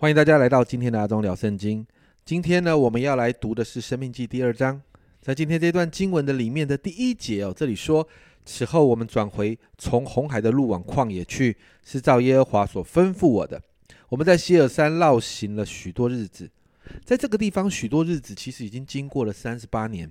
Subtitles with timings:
[0.00, 1.84] 欢迎大家来到今天的阿忠聊圣经。
[2.24, 4.80] 今天呢，我们要来读的是《生命记》第二章。
[5.20, 8.06] 在今天这段经文的里面的第一节哦，这里说
[8.46, 13.60] ：“此后我们转回从红海的路往旷野去，是照耶和华所吩咐我的。
[14.08, 16.48] 我们在希尔山绕行了许多日子，
[17.04, 20.08] 在这个地方许多日子其实已经经过了三十八年。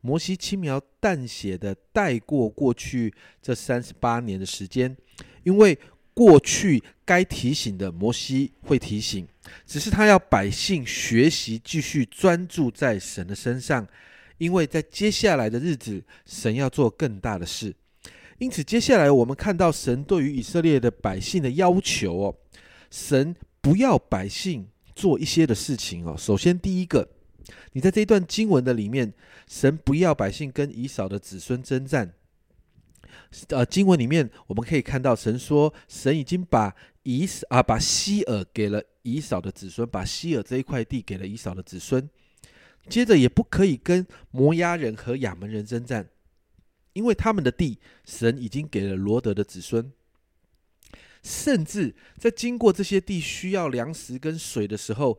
[0.00, 4.96] 摩西轻描淡写的带过过去这三十八年的时间，
[5.44, 5.78] 因为。”
[6.14, 9.26] 过去该提醒的，摩西会提醒，
[9.66, 13.86] 只是他要百姓学习，继续专注在神的身上，
[14.38, 17.74] 因为在接下来的日子，神要做更大的事。
[18.38, 22.36] 因此，接下来我们看到神对于以色列的百姓的要求哦，
[22.90, 26.16] 神不要百姓做一些的事情哦。
[26.16, 27.08] 首先，第一个，
[27.72, 29.12] 你在这一段经文的里面，
[29.48, 32.12] 神不要百姓跟以扫的子孙征战。
[33.48, 42.08] 呃，经文里面我们可以看到，神说，神已经把以啊把希尔给了以扫的子孙，把希尔这一块地给了以扫的子孙。
[42.88, 46.08] 接着也不可以跟摩押人和亚门人征战，
[46.92, 49.92] 因为他们的地神已经给了罗德的子孙。
[51.22, 55.18] 甚至在经过这些地需要粮食跟水的时候，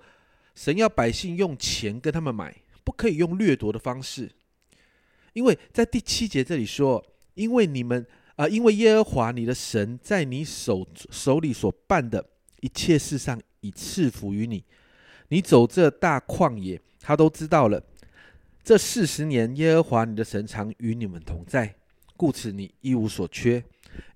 [0.54, 4.32] 神要百姓用钱跟他们买，不可以用掠夺的方式。
[5.34, 7.04] 因为在第七节这里说。
[7.36, 8.06] 因为你们
[8.36, 12.26] 啊，因为耶和华你的神在你手手里所办的
[12.62, 14.64] 一切事上已赐福于你，
[15.30, 17.82] 你走这大旷野，他都知道了。
[18.64, 21.76] 这四十年，耶和华你的神常与你们同在，
[22.18, 23.64] 故此你一无所缺。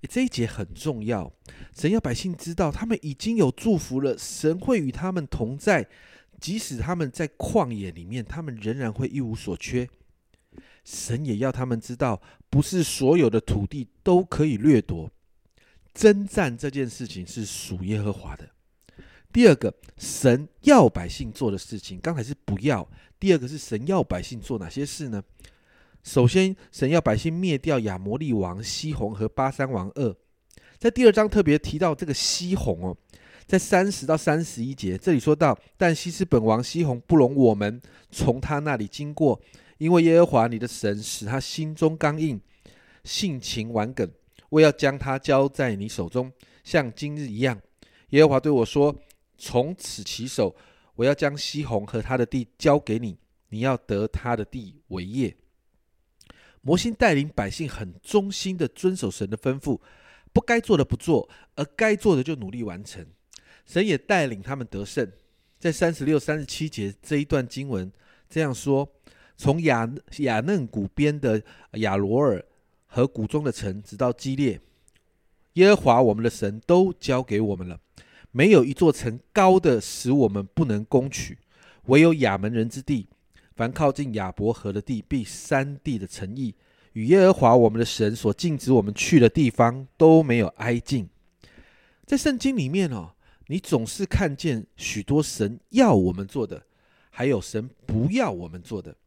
[0.09, 1.31] 这一节很重要，
[1.73, 5.87] 神要百姓知道，他们已经有祝福了，神会与他们同在，
[6.39, 9.87] 即使他们在旷野里面，他们仍然会一无所缺。
[10.91, 15.07] 神也要他们知道，不是所有的土地都可以掠夺。
[15.93, 18.49] 征战这件事情是属耶和华的。
[19.31, 22.83] 第二个，神要百姓做的事情，刚才是不要；
[23.19, 25.21] 第二个是神要百姓做哪些事呢？
[26.03, 30.15] 首先，神要百姓灭掉亚摩利王西宏和巴山王二。
[30.79, 32.97] 在第二章特别提到这个西宏哦，
[33.45, 37.79] 在三十到三十一节这里说到，但西施本王西宏不容我们
[38.09, 39.39] 从他那里经过。
[39.79, 42.39] 因为耶和华你的神使他心中刚硬，
[43.05, 44.11] 性情顽梗，
[44.49, 46.31] 我要将他交在你手中，
[46.65, 47.59] 像今日一样。
[48.09, 48.93] 耶和华对我说
[49.39, 50.53] ：“从此起手，
[50.95, 55.33] 我要将西宏和他的地交给你，你要得他的地为业。”
[56.61, 59.79] 摩西带领百姓很忠心的遵守神的吩咐，
[60.33, 63.07] 不该做的不做，而该做的就努力完成。
[63.65, 65.09] 神也带领他们得胜。
[65.57, 67.89] 在三十六、三十七节这一段经文
[68.29, 68.85] 这样说。
[69.39, 71.41] 从雅雅嫩谷边的
[71.75, 72.43] 亚罗尔
[72.87, 74.59] 和谷中的城，直到基列，
[75.53, 77.79] 耶和华我们的神都交给我们了。
[78.31, 81.37] 没有一座城高的使我们不能攻取，
[81.85, 83.07] 唯有亚门人之地。
[83.55, 86.53] 凡靠近亚伯河的地，必山地的城邑，
[86.91, 91.07] 与耶和华我们的神所禁止我们去的地方都没有挨近。
[92.05, 93.13] 在圣经里面哦，
[93.47, 96.63] 你总是看见许多神要我们做的，
[97.09, 98.97] 还有神不要我们做的。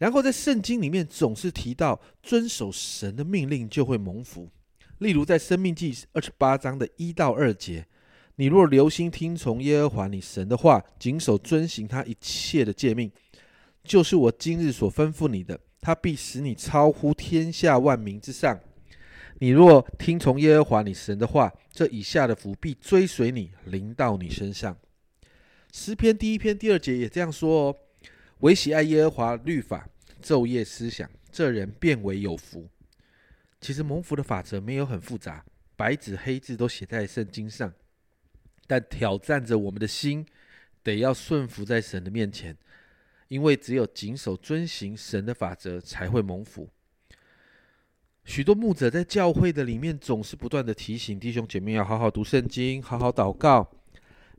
[0.00, 4.48] 然后在圣经里面总是提到遵守神的命令就会蒙福，
[4.96, 7.84] 例如在《生命记》二十八章的一到二节，
[8.36, 13.12] 你若留心听从耶和华你神的话，谨守遵行他一切的诫命，
[13.84, 18.58] 就是我今日所吩咐你的，他必使你超乎天下万民之上。
[19.38, 24.74] 你若听从耶和华你神的话，这以下的福必追随你，临到你身上。
[25.74, 27.76] 诗篇第一篇第二节也这样说哦。
[28.40, 29.86] 唯喜爱耶和华律法，
[30.22, 32.66] 昼夜思想，这人变为有福。
[33.60, 35.44] 其实蒙福的法则没有很复杂，
[35.76, 37.70] 白纸黑字都写在圣经上，
[38.66, 40.24] 但挑战着我们的心，
[40.82, 42.56] 得要顺服在神的面前，
[43.28, 46.66] 因为只有谨守遵行神的法则，才会蒙福。
[48.24, 53.70] 许多牧者在教会的里面，总是不断的提醒弟兄姐妹要好好读圣经，好好祷告，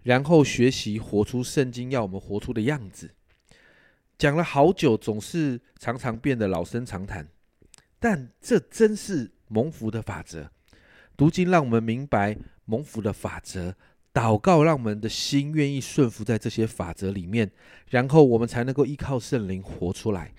[0.01, 3.11] 然后学习活出圣经要我们活出的样子。
[4.21, 7.27] 讲了好久，总是常常变得老生常谈，
[7.99, 10.51] 但这真是蒙福的法则。
[11.17, 13.73] 读经让我们明白蒙福的法则，
[14.13, 17.49] 祷告让我们的心愿意顺服在这些法则里面，
[17.89, 20.31] 然后我们才能够依靠圣灵活出来。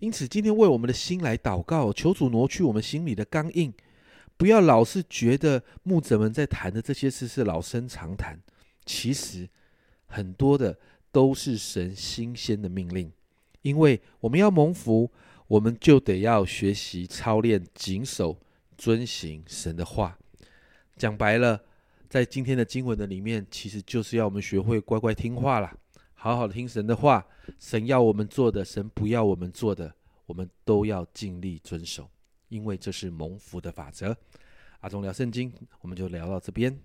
[0.00, 3.72] 因此，今天为我们的心来祷告，求主挪去我们心里的刚硬，
[4.36, 8.38] 不要老是觉得牧者们在谈的这些事是老生常谈。
[8.84, 9.48] 其实
[10.04, 10.78] 很多的。
[11.14, 13.12] 都是神新鲜的命令，
[13.62, 15.08] 因为我们要蒙福，
[15.46, 18.36] 我们就得要学习操练、谨守、
[18.76, 20.18] 遵行神的话。
[20.96, 21.60] 讲白了，
[22.10, 25.72] 在今天的经文的里面，其实就是要我们学会乖乖听话啦，
[26.14, 27.24] 好好听神的话。
[27.60, 29.94] 神要我们做的，神不要我们做的，
[30.26, 32.10] 我们都要尽力遵守，
[32.48, 34.16] 因为这是蒙福的法则。
[34.80, 36.76] 阿忠聊圣经，我们就聊到这边。